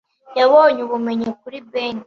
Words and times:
Yabonye 0.39 0.79
ubumenyi 0.83 1.27
kuri 1.41 1.57
Ben. 1.71 1.97